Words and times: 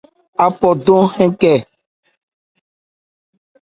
Apo 0.45 0.69
dɔn 0.85 1.03
nkɛ. 1.27 1.55